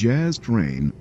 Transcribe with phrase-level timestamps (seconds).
[0.00, 0.94] Jazz Train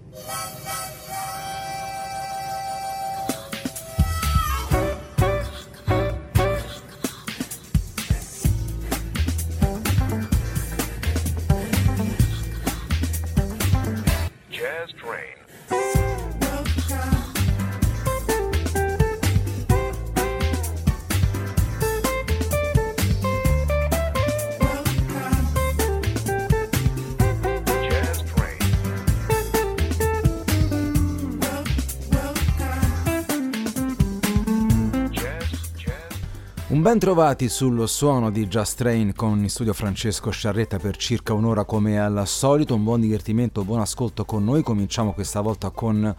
[37.00, 41.64] Ben trovati sul suono di Just Train con in studio Francesco Sciarretta per circa un'ora
[41.64, 46.14] come al solito, un buon divertimento, buon ascolto con noi, cominciamo questa volta con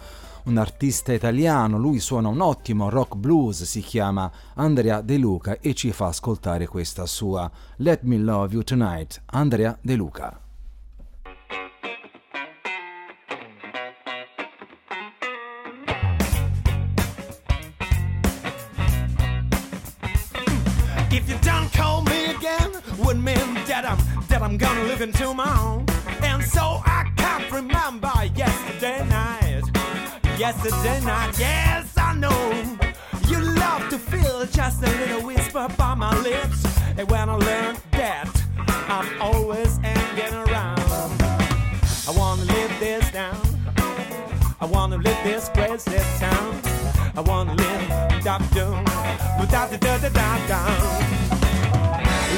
[0.45, 5.74] un artista italiano, lui suona un ottimo rock blues, si chiama Andrea De Luca e
[5.74, 10.50] ci fa ascoltare questa sua Let Me Love You Tonight, Andrea De Luca.
[24.43, 25.85] I'm gonna live into my own.
[26.23, 29.65] And so I can't remember yesterday night.
[30.38, 32.51] Yesterday night, yes, I know.
[33.29, 36.65] You love to feel just a little whisper by my lips.
[36.96, 38.30] And when I learned that,
[38.88, 41.23] I'm always hanging around.
[42.09, 43.41] I wanna live this down.
[44.59, 46.61] I wanna live this crazy town.
[47.15, 47.88] I wanna live
[48.24, 50.61] da da da da da da.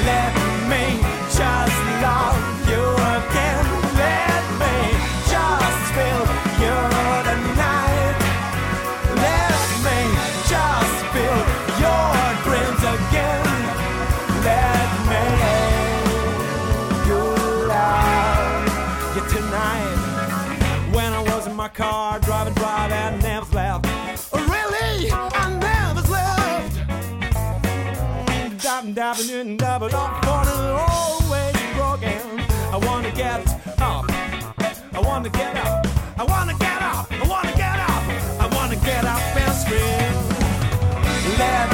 [0.05, 0.85] Let me
[1.37, 2.83] just love you
[3.17, 3.65] again.
[4.03, 4.75] Let me
[5.31, 6.23] just feel
[6.63, 6.77] you
[7.29, 8.17] tonight.
[9.23, 9.99] Let me
[10.51, 11.39] just feel
[11.83, 12.13] your
[12.45, 13.47] dreams again.
[14.49, 15.25] Let me
[17.07, 17.21] you
[17.73, 18.65] love
[19.15, 19.95] you tonight.
[20.95, 23.93] When I was in my car driving, driving, and never left.
[28.93, 29.59] dabbing and
[33.15, 33.47] get
[33.79, 34.05] up.
[34.93, 35.85] I wanna get up.
[36.17, 37.11] I wanna get up.
[37.11, 38.03] I wanna get up.
[38.41, 41.37] I wanna get up and scream.
[41.37, 41.72] Let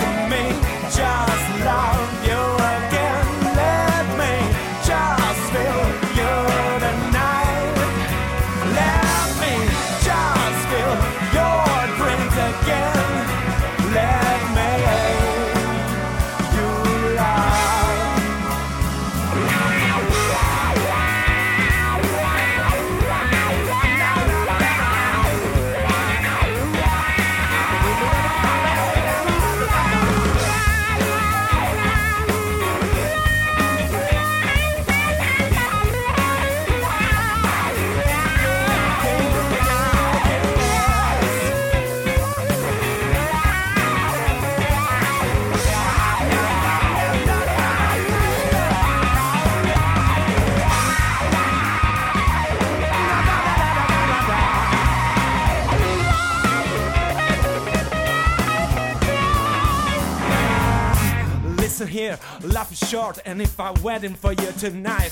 [62.90, 65.12] short, and if I'm waiting for you tonight,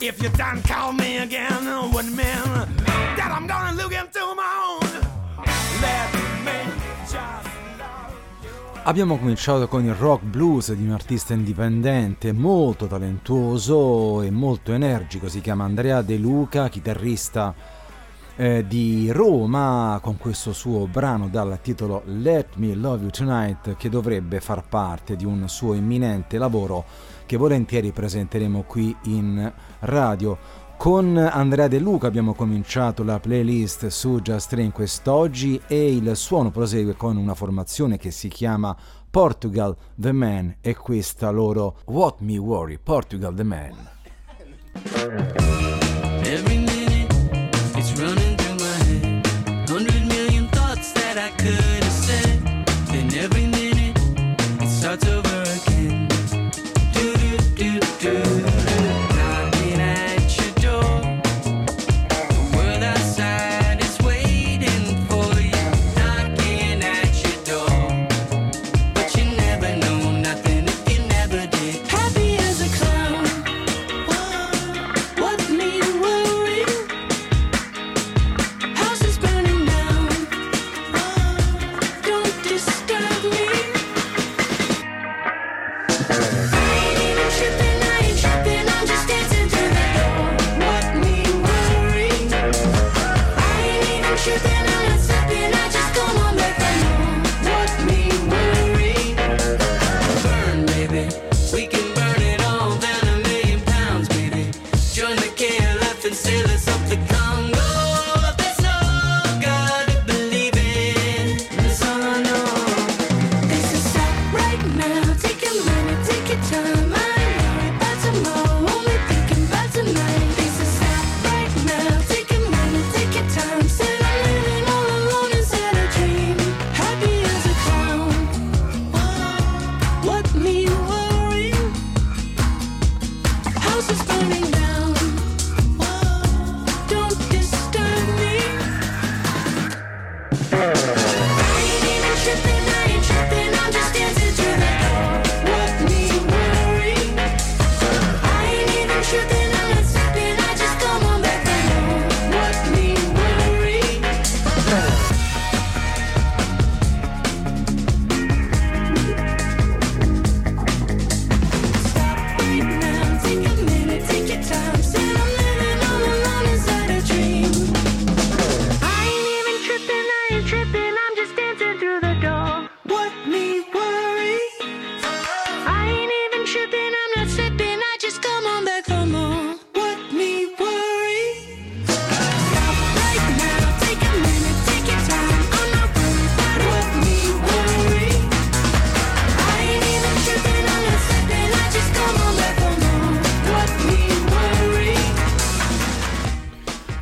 [0.00, 1.62] if you don't call me again,
[1.92, 2.16] what mean
[3.16, 4.88] that I'm gonna look into my own.
[5.82, 6.72] Let me
[7.06, 7.46] just.
[8.84, 15.28] Abbiamo cominciato con il rock blues di un artista indipendente molto talentuoso e molto energico,
[15.28, 17.54] si chiama Andrea De Luca, chitarrista
[18.38, 23.88] eh, di Roma con questo suo brano dal titolo Let Me Love You Tonight che
[23.88, 26.84] dovrebbe far parte di un suo imminente lavoro
[27.26, 30.38] che volentieri presenteremo qui in radio.
[30.76, 36.52] Con Andrea De Luca abbiamo cominciato la playlist su Just Train quest'oggi e il suono
[36.52, 38.76] prosegue con una formazione che si chiama
[39.10, 43.88] Portugal The Man e questa loro What Me Worry, Portugal The Man.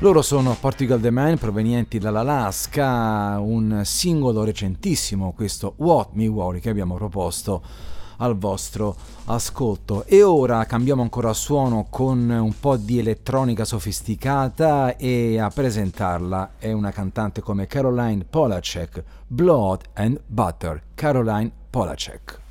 [0.06, 6.70] Loro sono Portugal The Man provenienti dall'Alaska, un singolo recentissimo, questo What Me Worry che
[6.70, 7.60] abbiamo proposto
[8.18, 8.94] al vostro
[9.24, 10.04] ascolto.
[10.04, 16.70] E ora cambiamo ancora suono con un po' di elettronica sofisticata e a presentarla è
[16.70, 20.82] una cantante come Caroline Polacek, Blood and Butter.
[20.94, 22.45] Caroline Polacek.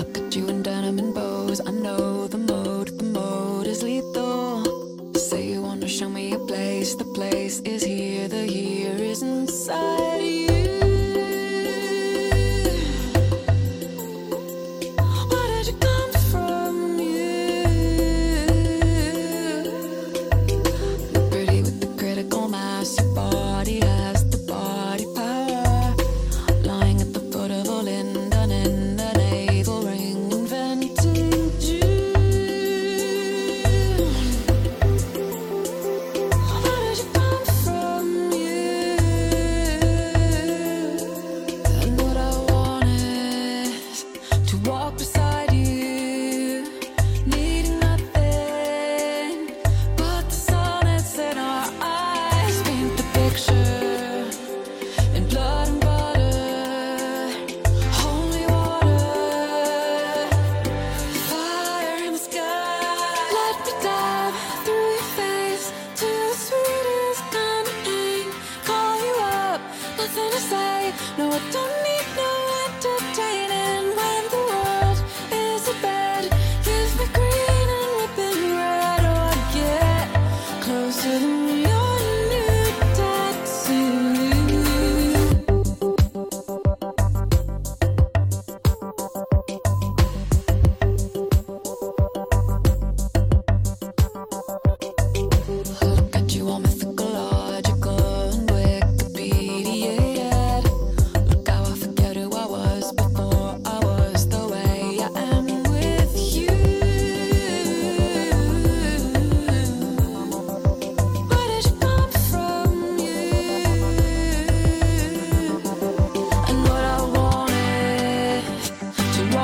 [0.00, 1.60] Look at you in denim and bows.
[1.60, 4.64] I know the mode, the mode is lethal.
[5.14, 10.22] Say you wanna show me a place, the place is here, the here is inside
[10.22, 10.79] you.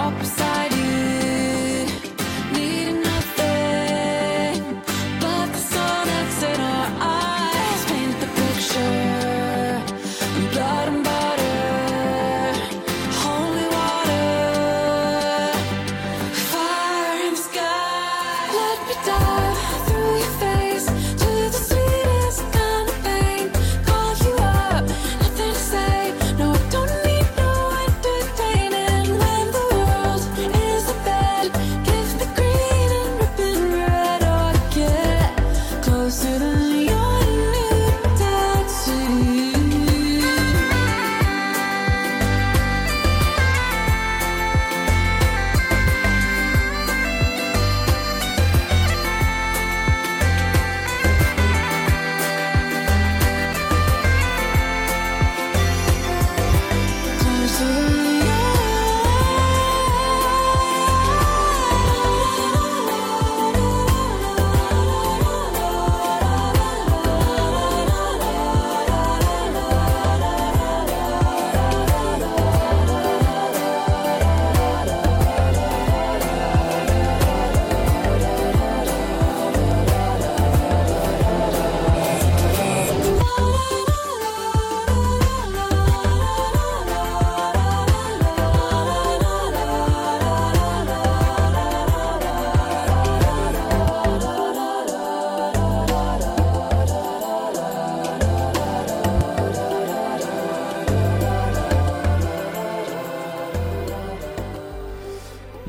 [0.06, 0.45] up.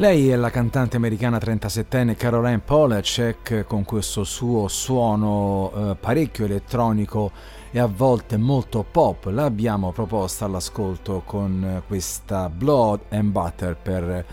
[0.07, 7.29] Lei è la cantante americana 37enne Caroline Polacek con questo suo suono eh, parecchio elettronico
[7.71, 9.25] e a volte molto pop.
[9.25, 14.25] L'abbiamo proposta all'ascolto con eh, questa Blood and Butter per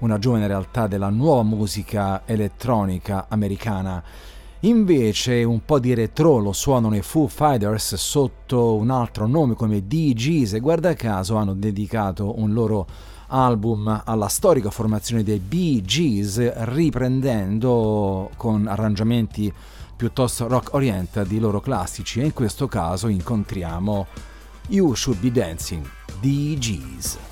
[0.00, 4.04] una giovane realtà della nuova musica elettronica americana.
[4.60, 9.86] Invece un po' di retro lo suonano i Foo Fighters sotto un altro nome come
[9.86, 12.86] DGs e guarda caso hanno dedicato un loro
[13.32, 19.52] album alla storica formazione dei Bee Gees, riprendendo con arrangiamenti
[19.96, 24.06] piuttosto rock oriented i loro classici e in questo caso incontriamo
[24.68, 25.88] You Should Be Dancing,
[26.20, 26.92] DGs.
[27.00, 27.31] listening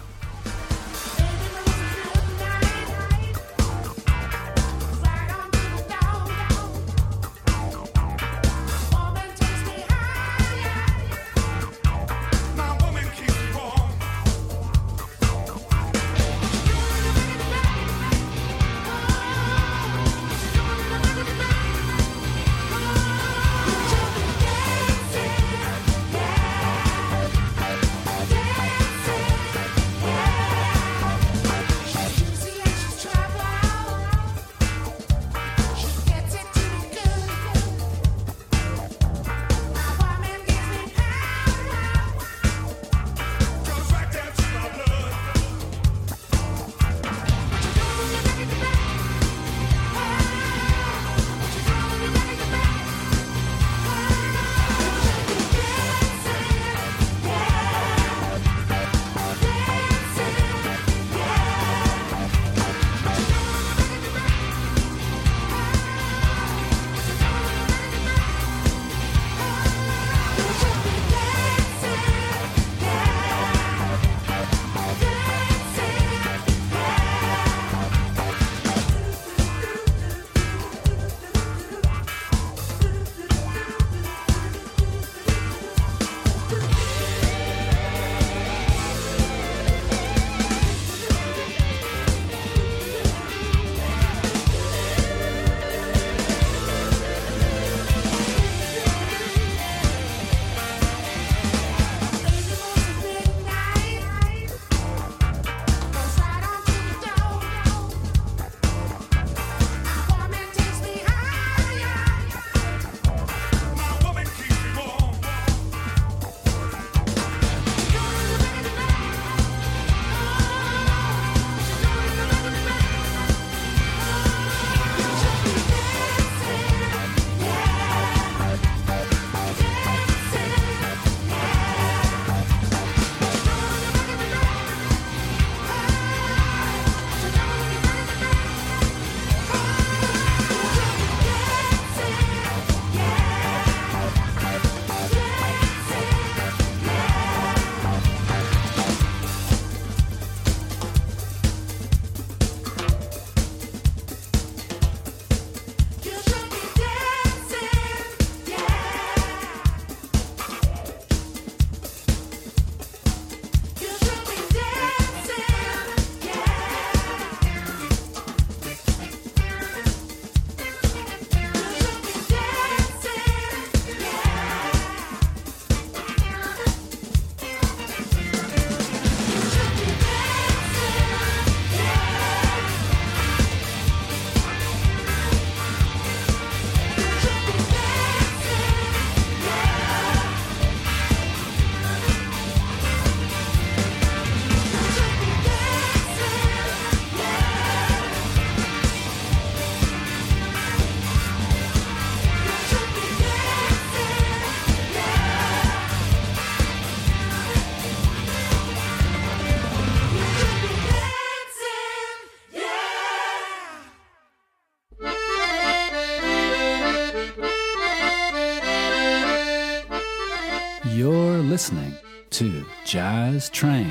[223.41, 223.89] Jazz Train.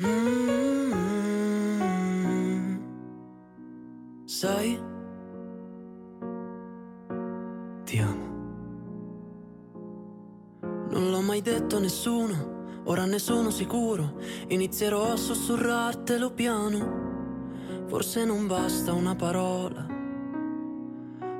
[0.00, 0.30] Mm.
[4.24, 4.80] Sai,
[7.84, 8.28] ti amo.
[10.62, 14.14] Non l'ho mai detto a nessuno ora ne sono sicuro,
[14.48, 17.09] inizierò a sussurrartelo piano.
[17.90, 19.84] Forse non basta una parola,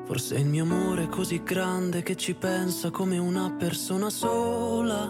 [0.05, 5.09] forse il mio amore è così grande che ci pensa come una persona sola.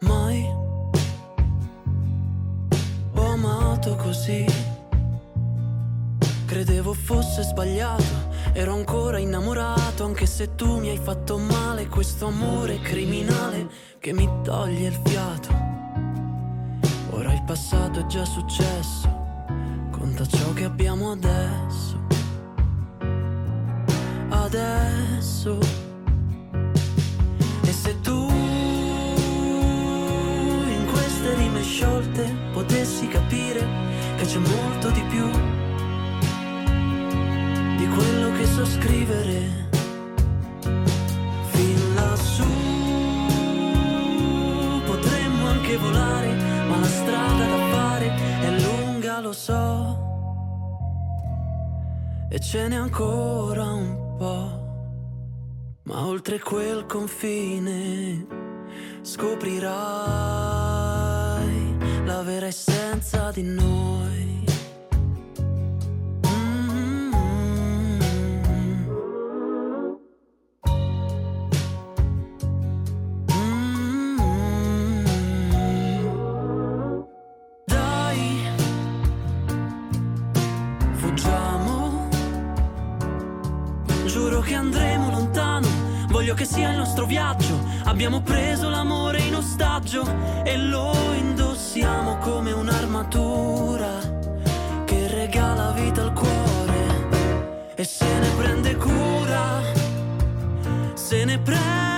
[0.00, 0.44] Mai
[3.12, 4.46] ho amato così,
[6.46, 8.27] credevo fosse sbagliato
[8.58, 11.86] Ero ancora innamorato anche se tu mi hai fatto male.
[11.86, 13.68] Questo amore criminale
[14.00, 15.48] che mi toglie il fiato.
[17.10, 19.06] Ora il passato è già successo
[19.92, 22.00] Conta ciò che abbiamo adesso.
[24.28, 25.58] Adesso.
[27.62, 28.28] E se tu
[30.66, 33.64] in queste rime sciolte Potessi capire
[34.16, 35.67] che c'è molto di più
[37.78, 39.68] di quello che so scrivere.
[41.52, 42.52] Fin lassù
[44.84, 46.34] potremmo anche volare,
[46.68, 48.08] ma la strada da fare
[48.40, 49.96] è lunga, lo so.
[52.28, 54.66] E ce n'è ancora un po'.
[55.84, 58.26] Ma oltre quel confine
[59.02, 59.66] scoprirai
[62.04, 64.47] la vera essenza di noi.
[86.48, 87.60] Sia il nostro viaggio.
[87.84, 90.02] Abbiamo preso l'amore in ostaggio
[90.44, 93.90] e lo indossiamo come un'armatura
[94.86, 97.06] che regala vita al cuore
[97.74, 99.60] e se ne prende cura,
[100.94, 101.97] se ne prende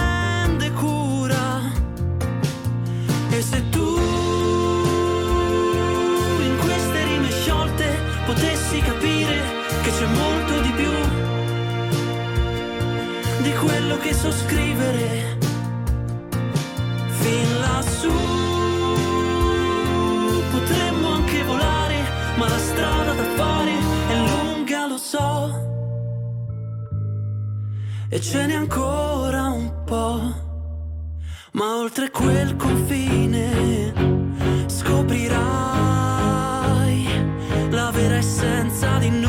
[14.00, 15.38] che so scrivere
[17.20, 18.12] fin lassù.
[20.50, 21.96] Potremmo anche volare
[22.36, 23.72] ma la strada da fare
[24.08, 25.68] è lunga lo so.
[28.08, 30.48] E ce n'è ancora un po'
[31.52, 33.92] ma oltre quel confine
[34.66, 35.28] scoprirai
[37.70, 39.19] la vera essenza di noi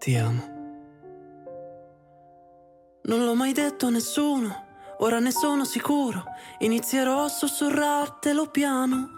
[0.00, 0.58] ti amo.
[3.02, 4.66] Non l'ho mai detto a nessuno,
[5.00, 6.24] ora ne sono sicuro.
[6.60, 9.10] Inizierò a sussurrartelo piano.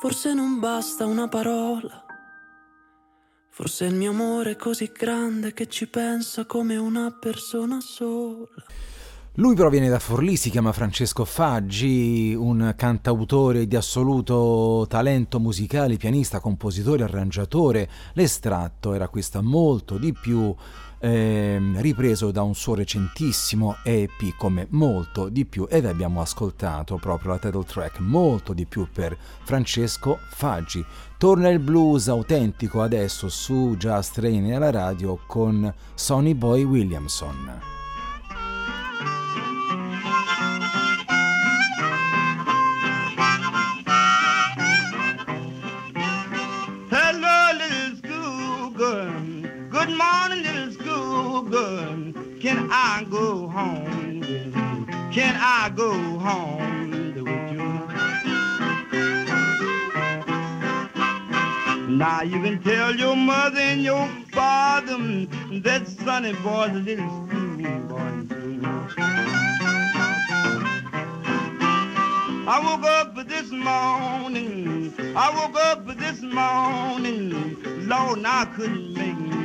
[0.00, 2.04] Forse non basta una parola.
[3.48, 8.48] Forse il mio amore è così grande che ci pensa come una persona sola.
[9.36, 16.38] Lui proviene da Forlì, si chiama Francesco Faggi, un cantautore di assoluto talento musicale, pianista,
[16.38, 17.88] compositore, arrangiatore.
[18.12, 20.54] L'estratto era questo molto di più,
[20.98, 27.32] ehm, ripreso da un suo recentissimo EP come molto di più ed abbiamo ascoltato proprio
[27.32, 30.84] la title track molto di più per Francesco Faggi.
[31.16, 37.80] Torna il blues autentico adesso su Jazz Train alla radio con Sonny Boy Williamson.
[51.52, 52.12] Girl.
[52.40, 54.22] Can I go home?
[55.12, 57.68] Can I go home with you?
[61.98, 64.96] Now you can tell your mother and your father
[65.66, 68.12] that Sonny boy's a little school boy.
[72.54, 74.94] I woke up this morning.
[75.14, 77.28] I woke up this morning.
[77.86, 79.41] Lord, I couldn't make.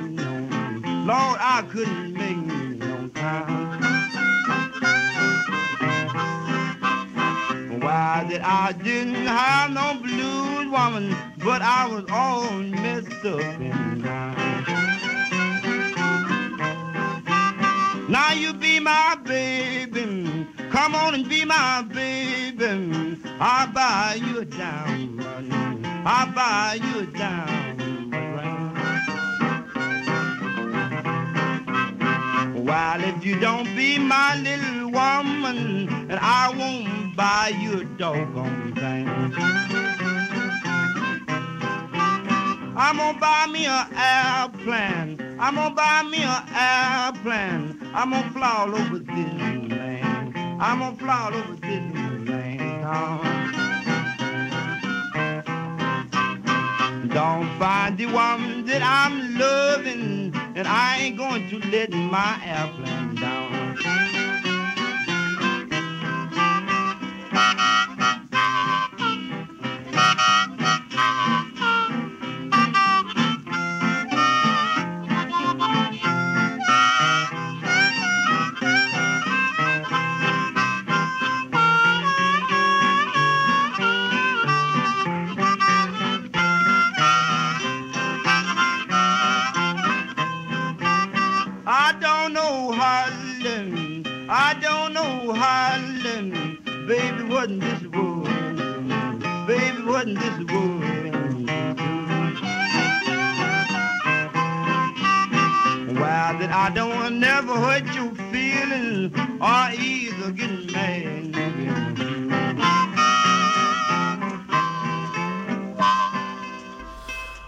[1.08, 3.80] Lord, I couldn't make no time.
[7.80, 11.16] Why that I didn't have no blues woman,
[11.46, 14.66] but I was all messed up inside.
[18.10, 20.46] Now you be my baby.
[20.72, 23.18] Come on and be my baby.
[23.40, 25.88] I'll buy you diamond.
[26.06, 27.06] I'll buy you a
[32.68, 38.76] While if you don't be my little woman, and I won't buy you a doggone
[38.76, 39.08] thing.
[42.76, 45.38] I'm gonna buy me an airplane.
[45.40, 47.80] I'm gonna buy me an airplane.
[47.94, 50.36] I'm gonna fly all over Disneyland.
[50.60, 52.84] I'm gonna fly all over Disneyland.
[52.84, 53.24] Oh.
[57.14, 63.14] Don't find the one that I'm loving and I ain't going to let my airplane
[63.14, 63.78] down.
[99.98, 100.84] Wasn't this world.
[106.00, 111.16] Well, that I don't never hurt your feelings or either get mad.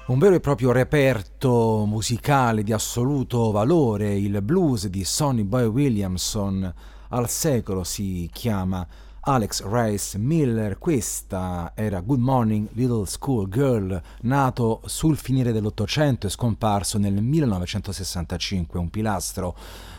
[0.08, 6.74] Un vero e proprio reperto musicale di assoluto valore, il blues di Sonny Boy Williamson
[7.10, 8.88] al secolo si chiama
[9.22, 16.30] Alex Rice Miller, questa era Good Morning Little School Girl, nato sul finire dell'Ottocento e
[16.30, 19.56] scomparso nel 1965, un pilastro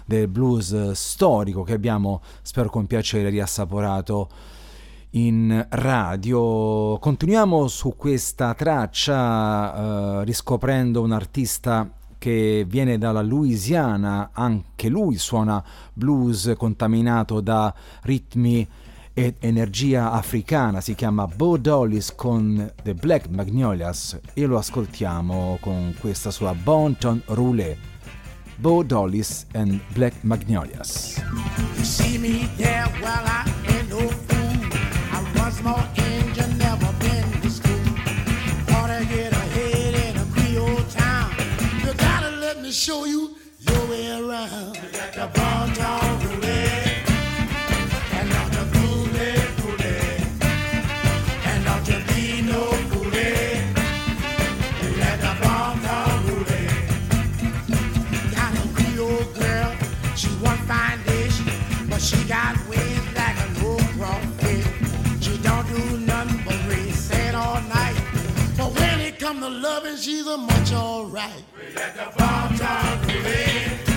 [0.06, 4.28] del blues storico che abbiamo, spero con piacere, riassaporato
[5.10, 6.98] in radio.
[6.98, 15.64] Continuiamo su questa traccia eh, riscoprendo un artista che viene dalla Louisiana, anche lui suona
[15.92, 18.68] blues contaminato da ritmi
[19.14, 24.18] e energia africana, si chiama Bo Dollis con The Black Magnolias.
[24.34, 27.76] E lo ascoltiamo con questa sua Bon Ton Roulé.
[28.56, 31.22] Bo Dollis and Black Magnolias.
[31.76, 33.90] You see me there, well I ain't
[62.30, 64.64] got waves like a low crawfish.
[65.20, 68.00] She don't do nothing but race it all night.
[68.56, 71.42] But when it come to loving, she's a much alright.
[71.58, 73.89] We let the bomb talk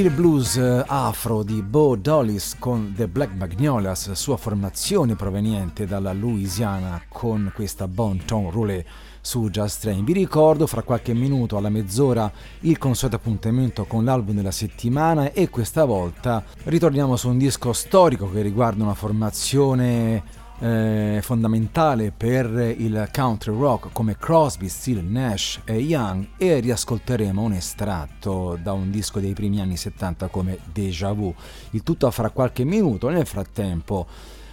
[0.00, 6.14] Il blues eh, afro di Bo Dollis con The Black Magnolias, sua formazione proveniente dalla
[6.14, 8.82] Louisiana con questa Bon Ton Roulé
[9.20, 10.02] su Just Train.
[10.02, 15.50] Vi ricordo fra qualche minuto alla mezz'ora il consueto appuntamento con l'album della settimana e
[15.50, 20.22] questa volta ritorniamo su un disco storico che riguarda una formazione
[20.60, 27.52] eh, fondamentale per il country rock come Crosby, Steele, Nash e Young e riascolteremo un
[27.54, 31.34] estratto da un disco dei primi anni 70 come Deja Vu.
[31.70, 34.06] Il tutto fra qualche minuto, nel frattempo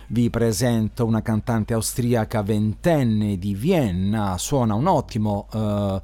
[0.08, 6.02] vi presento una cantante austriaca ventenne di Vienna, suona un ottimo uh, uh,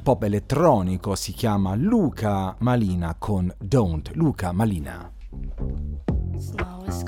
[0.00, 4.12] pop elettronico, si chiama Luca Malina con Don't.
[4.14, 5.10] Luca Malina.
[6.36, 7.02] Snow is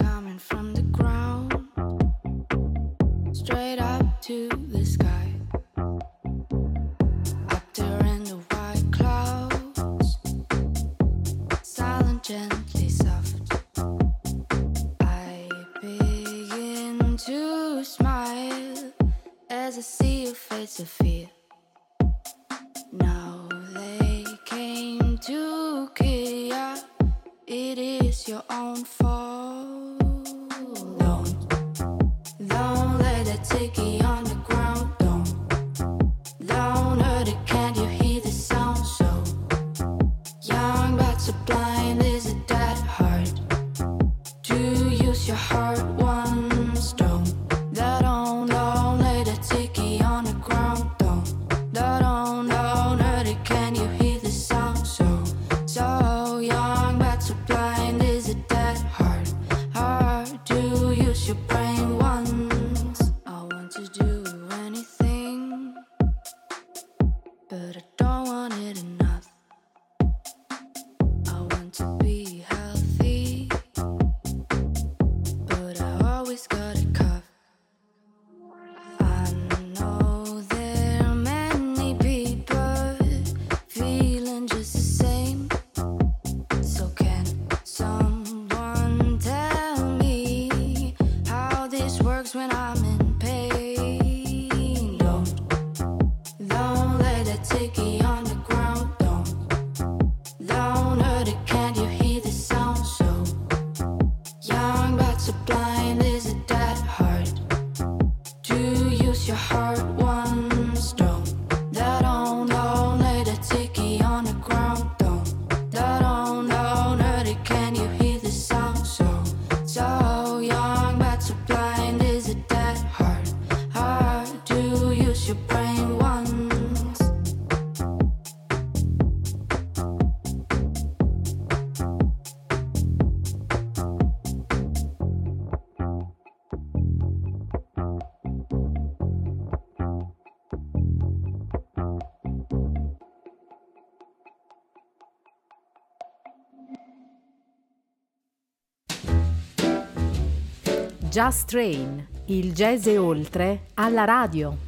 [151.16, 154.65] Just Train, il jazz e oltre alla radio.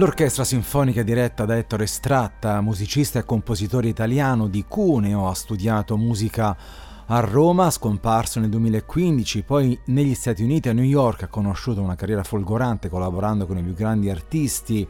[0.00, 6.56] L'orchestra sinfonica diretta da Ettore Stratta, musicista e compositore italiano di Cuneo, ha studiato musica
[7.04, 11.96] a Roma, scomparso nel 2015, poi negli Stati Uniti a New York ha conosciuto una
[11.96, 14.88] carriera folgorante collaborando con i più grandi artisti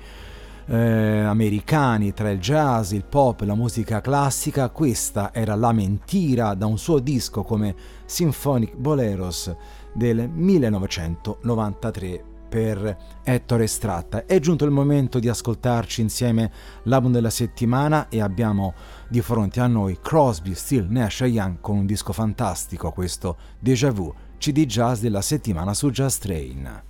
[0.66, 4.68] eh, americani tra il jazz, il pop e la musica classica.
[4.68, 9.52] Questa era La Mentira da un suo disco come Symphonic Boleros
[9.92, 14.26] del 1993 per Ettore Stratta.
[14.26, 16.50] È giunto il momento di ascoltarci insieme
[16.82, 18.74] l'album della settimana e abbiamo
[19.08, 24.12] di fronte a noi Crosby, Still, Nash Young con un disco fantastico, questo Déjà Vu,
[24.36, 26.82] CD Jazz della settimana su Jazz Train.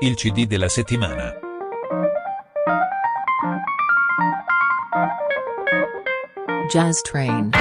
[0.00, 1.43] Il CD della settimana.
[6.74, 7.52] Jazz Train.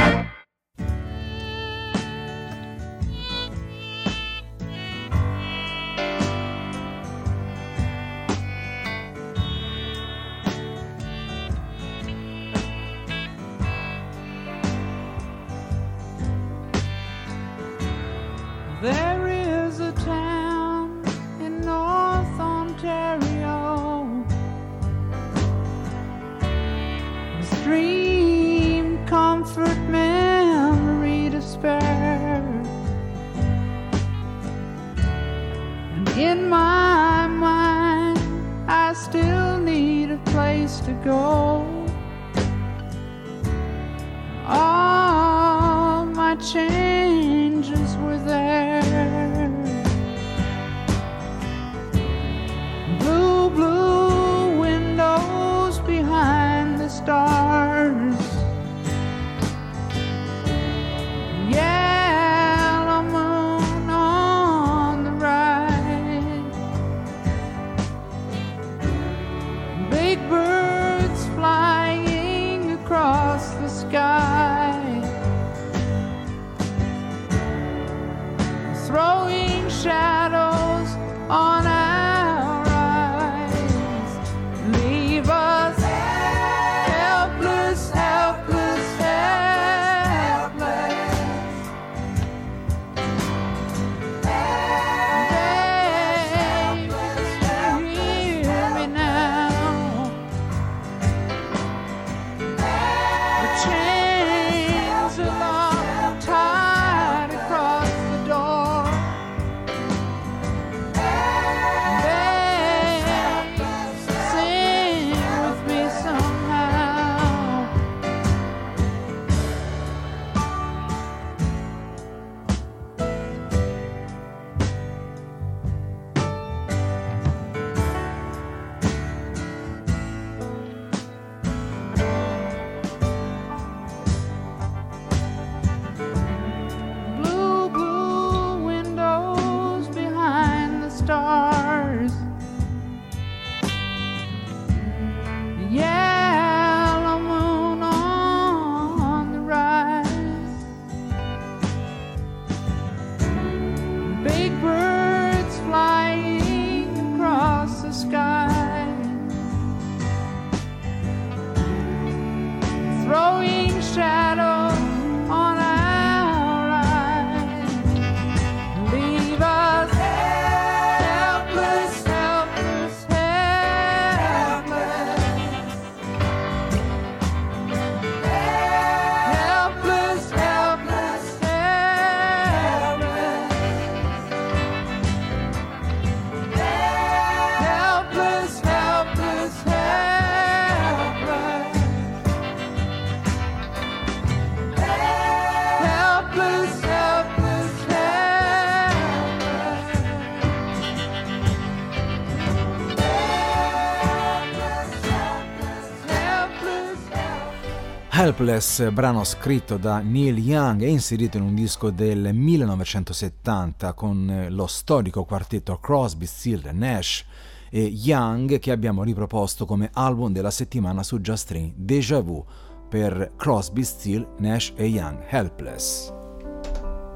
[208.23, 214.49] Helpless, brano scritto da Neil Young e inserito in un disco del 1970 con eh,
[214.49, 217.25] lo storico quartetto Crosby, Still, Nash
[217.69, 222.45] e Young che abbiamo riproposto come album della settimana su Just Train Deja Vu
[222.87, 225.17] per Crosby, Still, Nash e Young.
[225.27, 226.13] Helpless.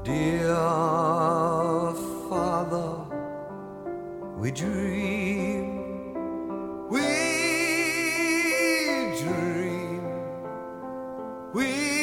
[0.02, 1.94] Dear
[2.28, 3.06] Father,
[4.36, 6.12] we dream,
[6.90, 7.00] we
[9.22, 9.57] dream,
[11.54, 11.97] we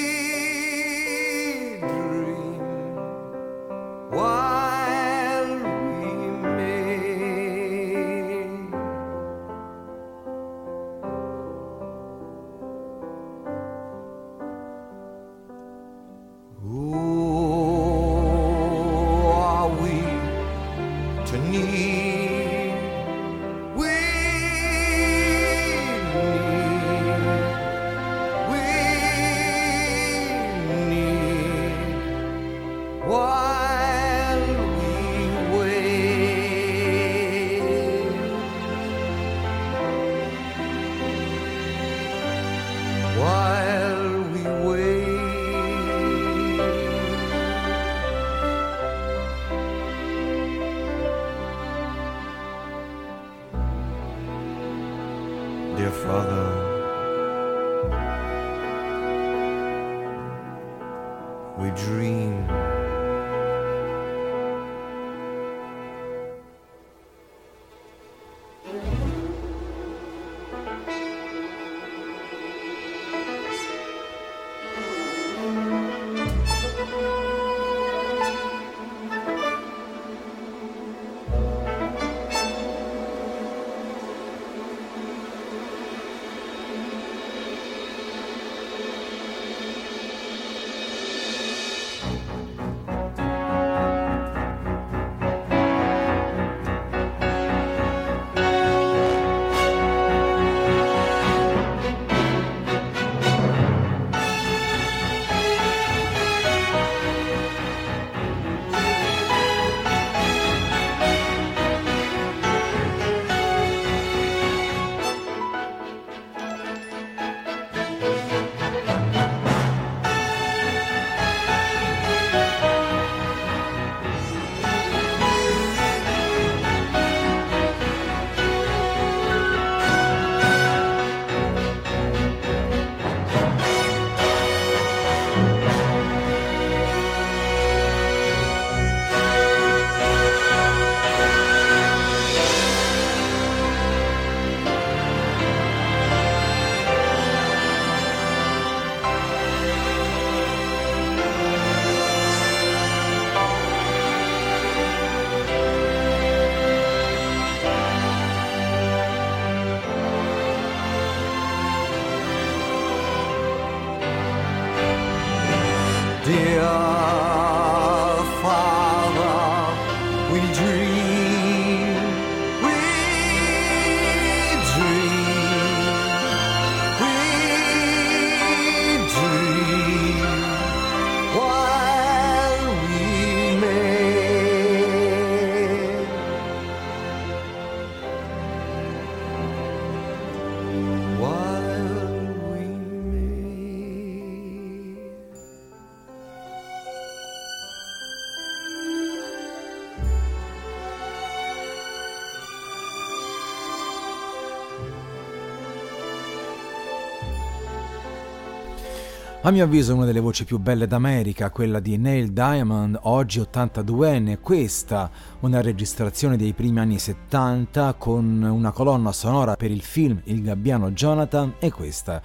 [209.45, 214.39] A mio avviso una delle voci più belle d'America, quella di Neil Diamond, oggi 82enne,
[214.41, 220.41] questa una registrazione dei primi anni 70 con una colonna sonora per il film Il
[220.41, 222.23] Gabbiano Jonathan e questa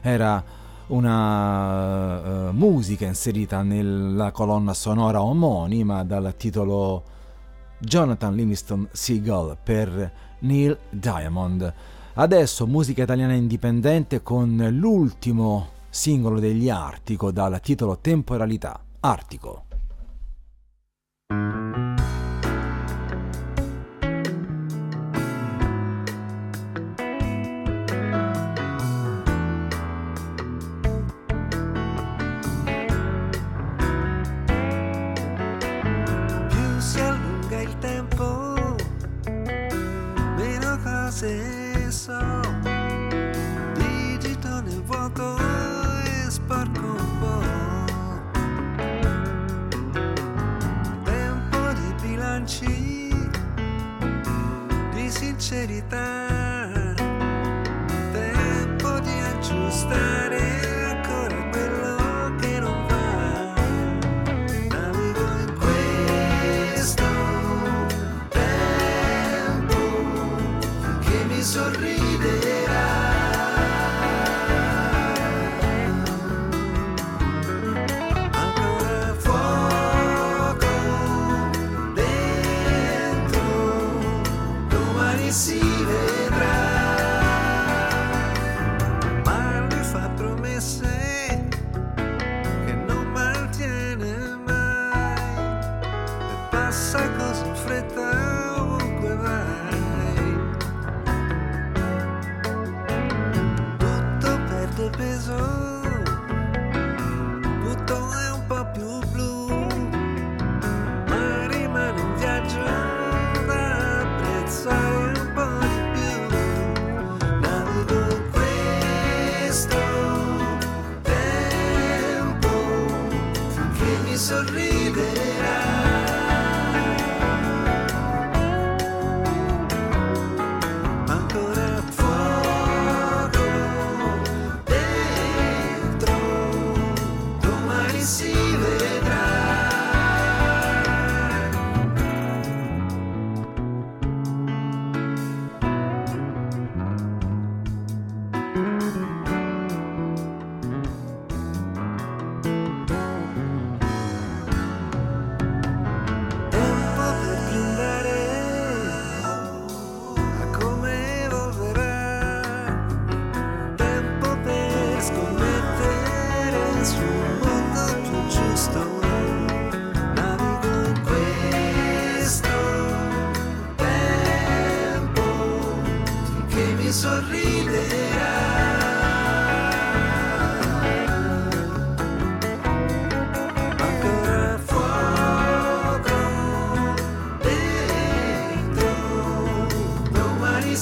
[0.00, 0.42] era
[0.86, 7.02] una eh, musica inserita nella colonna sonora omonima dal titolo
[7.80, 11.70] Jonathan Livingston Seagull per Neil Diamond.
[12.14, 18.82] Adesso musica italiana indipendente con l'ultimo singolo degli Artico dal titolo Temporalità.
[19.00, 19.64] Artico.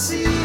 [0.00, 0.39] Si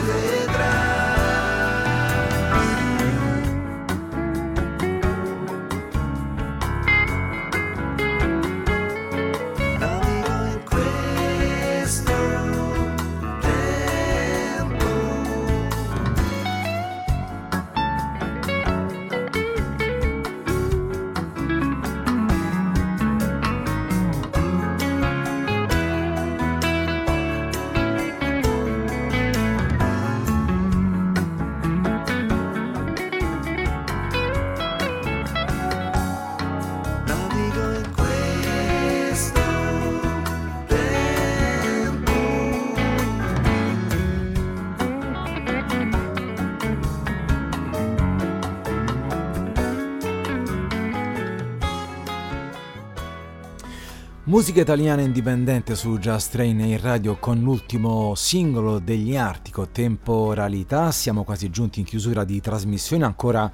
[54.36, 60.92] Musica italiana indipendente su Just Train in radio con l'ultimo singolo degli Artico, Temporalità.
[60.92, 63.50] Siamo quasi giunti in chiusura di trasmissione, ancora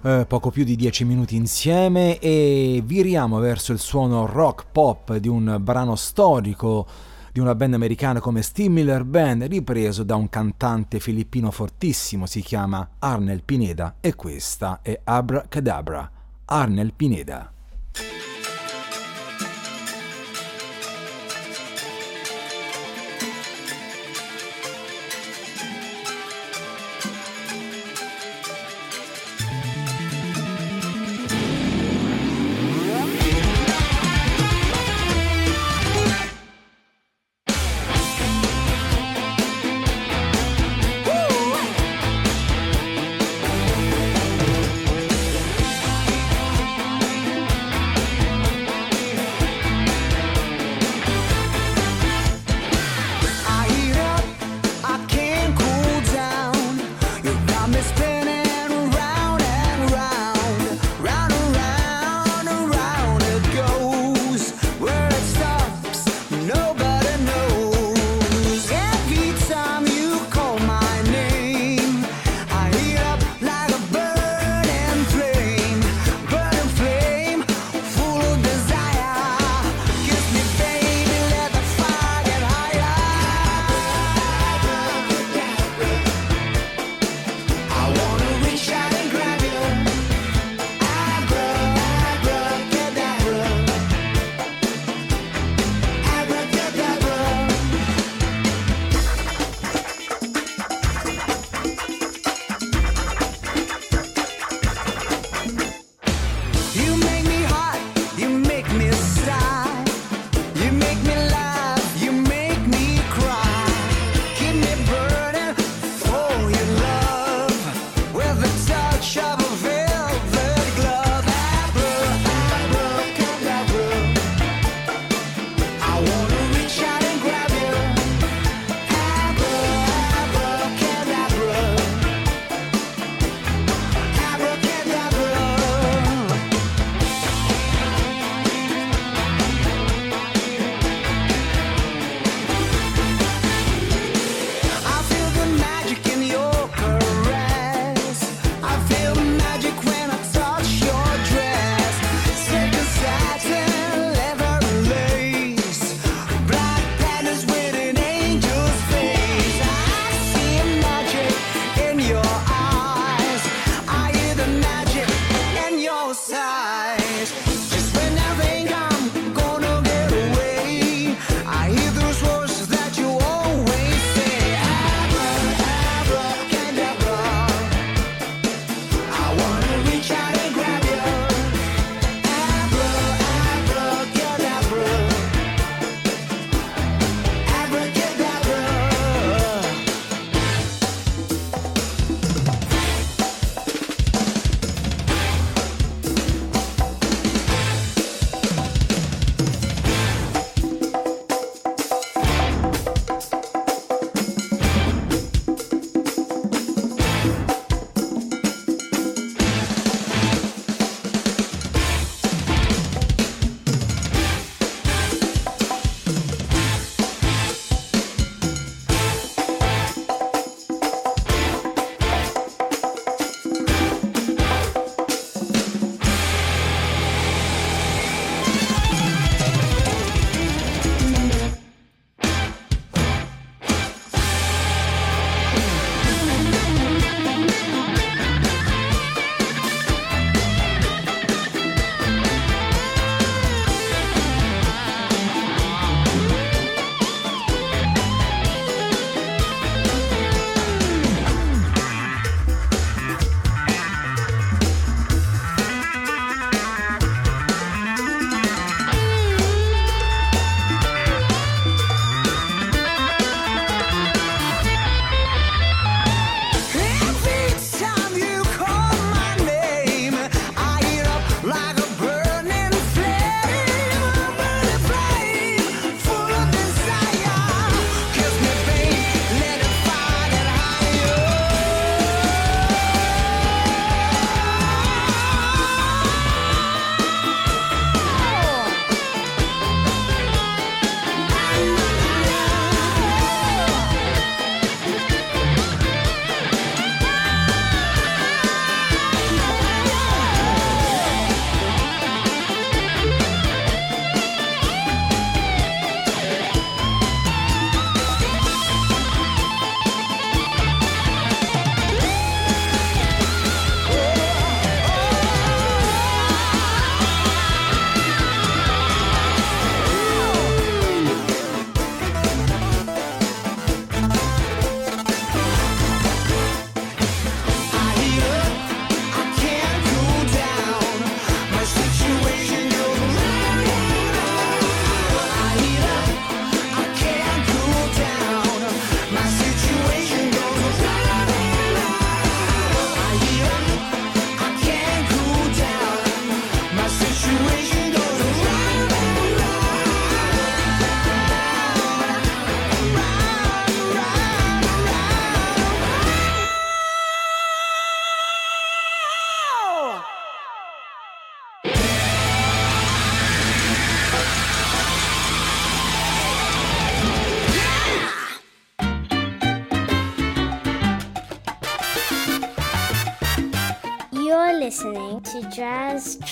[0.00, 5.26] eh, poco più di 10 minuti insieme e viriamo verso il suono rock pop di
[5.26, 6.86] un brano storico
[7.32, 12.42] di una band americana come Steve Miller Band, ripreso da un cantante filippino fortissimo, si
[12.42, 16.08] chiama Arnel Pineda e questa è Abra Cadabra.
[16.44, 17.54] Arnel Pineda.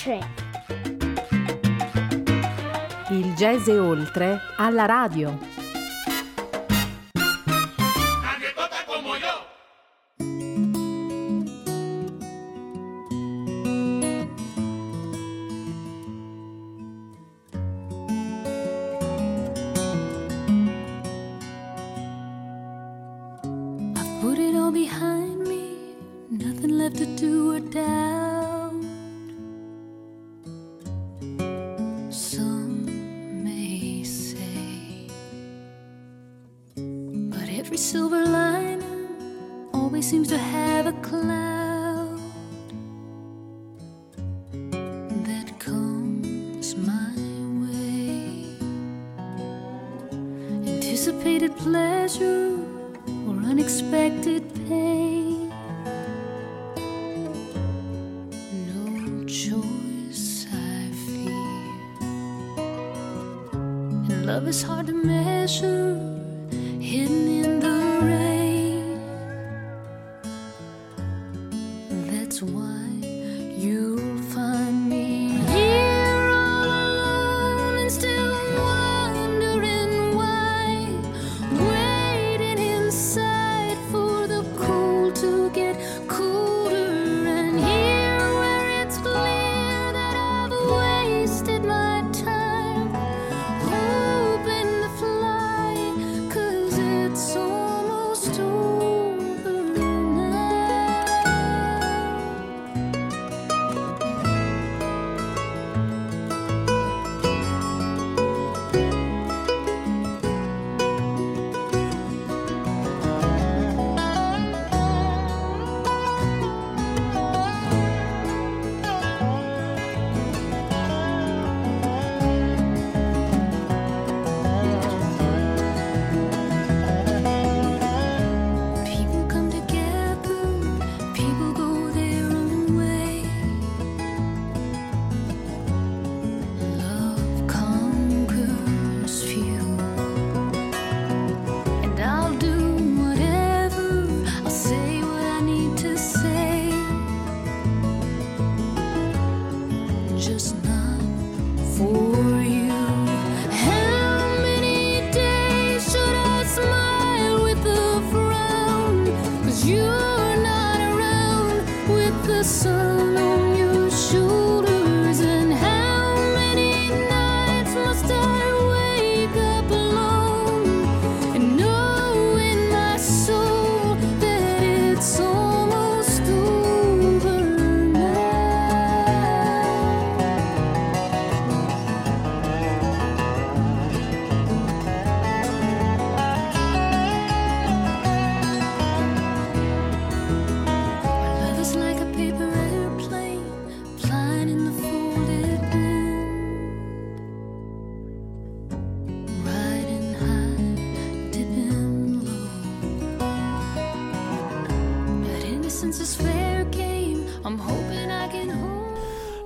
[0.01, 0.23] Train.
[3.09, 5.58] Il jazz e oltre alla radio.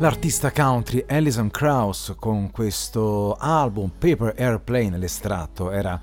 [0.04, 5.97] L'artista country Alison Krauss con questo album Paper Airplane, l'estratto era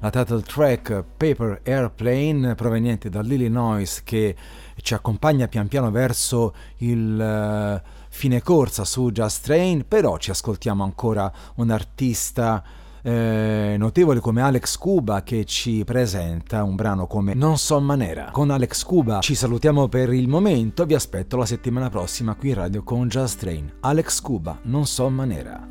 [0.00, 4.34] la title track Paper Airplane proveniente dall'Illinois che
[4.82, 10.82] ci accompagna pian piano verso il eh, fine corsa su Just Train, però ci ascoltiamo
[10.82, 12.60] ancora un artista
[13.06, 18.30] eh, notevole come Alex Cuba che ci presenta un brano come Non so manera.
[18.32, 22.54] Con Alex Cuba ci salutiamo per il momento, vi aspetto la settimana prossima qui in
[22.54, 23.70] radio con Just Train.
[23.80, 25.68] Alex Cuba, Non so manera.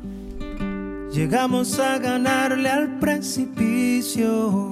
[1.10, 4.70] Llegamos a ganarle al precipicio.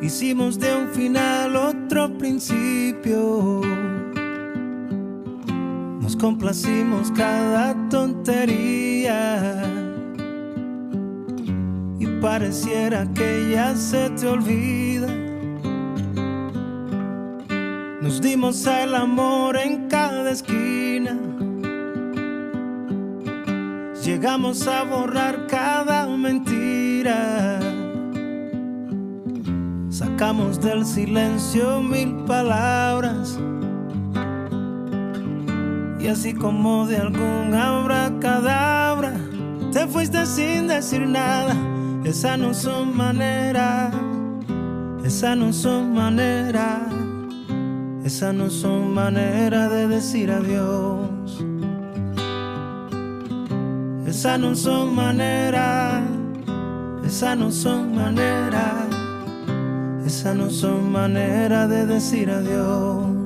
[0.00, 3.60] Hicimos de un final otro principio.
[6.00, 9.81] Nos complacimos cada tontería.
[12.22, 15.08] Pareciera que ya se te olvida.
[18.00, 21.18] Nos dimos al amor en cada esquina.
[24.04, 27.58] Llegamos a borrar cada mentira.
[29.90, 33.36] Sacamos del silencio mil palabras.
[35.98, 39.12] Y así como de algún abracadabra,
[39.72, 41.56] te fuiste sin decir nada.
[42.04, 43.90] Esa no son manera,
[45.04, 46.80] esa no son manera,
[48.04, 51.44] Esa no son manera de decir adiós.
[54.06, 56.02] Esa no son manera,
[57.06, 58.88] esa no son manera,
[60.04, 63.21] esa no son manera de decir adiós.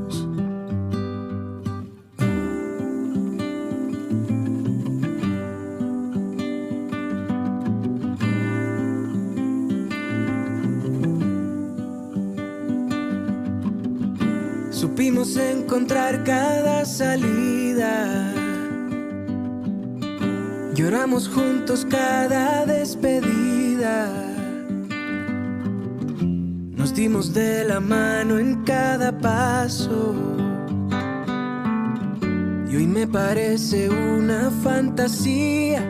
[15.37, 18.33] Encontrar cada salida.
[20.75, 24.09] Lloramos juntos cada despedida.
[26.75, 30.15] Nos dimos de la mano en cada paso.
[32.71, 35.83] Y hoy me parece una fantasía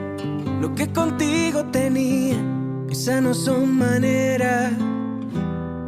[0.61, 2.36] lo que contigo tenía.
[2.90, 4.70] Esa no son manera,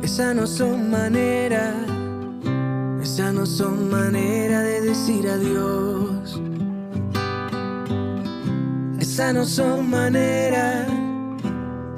[0.02, 1.74] esa no son manera,
[3.18, 6.40] esa no son manera de decir adiós.
[9.00, 10.86] Esa no son manera,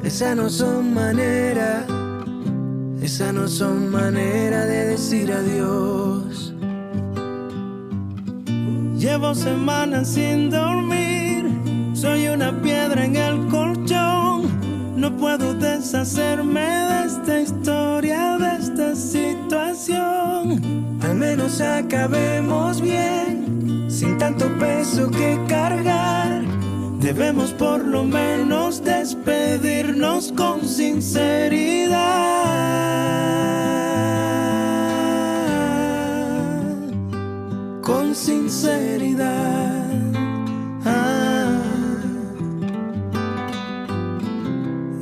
[0.02, 1.84] esa no son manera,
[3.02, 6.54] esa no son manera de decir adiós.
[8.96, 11.44] Llevo semanas sin dormir,
[11.92, 14.48] soy una piedra en el colchón.
[14.96, 19.99] No puedo deshacerme de esta historia, de esta situación.
[21.02, 26.42] Al menos acabemos bien, sin tanto peso que cargar.
[26.98, 31.98] Debemos por lo menos despedirnos con sinceridad.
[37.82, 39.90] Con sinceridad.
[40.86, 41.60] Ah.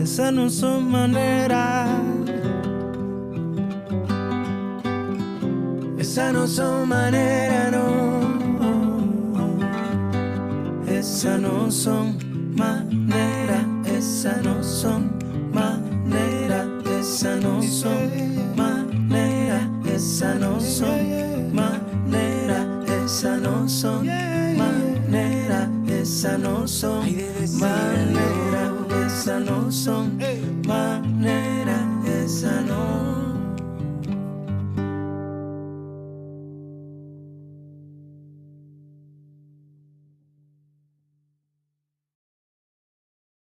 [0.01, 1.98] Esa no son maneras.
[6.19, 7.87] Esa no son manera, no.
[10.89, 12.19] Esa no son
[12.57, 15.13] manera, esa no son
[15.53, 16.67] manera,
[16.99, 18.11] esa no son
[18.57, 22.67] manera, esa no son manera,
[23.05, 24.05] esa no son
[24.57, 27.07] manera, esa no son
[27.61, 28.73] manera,
[29.07, 30.19] esa no son
[30.67, 33.08] manera, esa no.